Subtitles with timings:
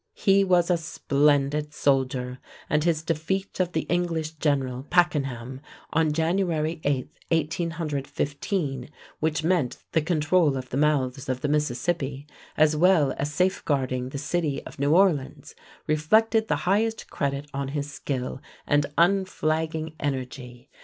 [0.15, 2.39] He was a splendid soldier,
[2.71, 5.61] and his defeat of the English general, Pakenham,
[5.93, 12.25] on January 8, 1815, which meant the control of the mouths of the Mississippi,
[12.57, 15.53] as well as safeguarding the city of New Orleans,
[15.85, 20.71] reflected the highest credit on his skill and unflagging energy.